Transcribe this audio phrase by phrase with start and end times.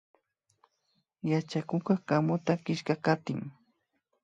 [1.31, 3.39] Yachakukka kamuta killkakatin